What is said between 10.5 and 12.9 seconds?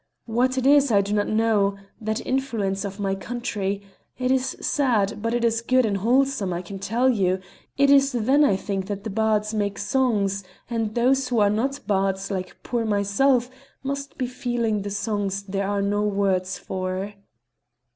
and those who are not bards, like poor